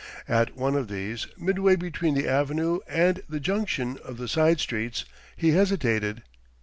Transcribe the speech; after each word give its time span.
At 0.27 0.55
one 0.57 0.73
of 0.73 0.87
these, 0.87 1.27
midway 1.37 1.75
between 1.75 2.15
the 2.15 2.27
avenue 2.27 2.79
and 2.87 3.21
the 3.29 3.39
junction 3.39 3.99
of 4.03 4.17
the 4.17 4.27
side 4.27 4.59
streets, 4.59 5.05
he 5.37 5.51
hesitated. 5.51 6.23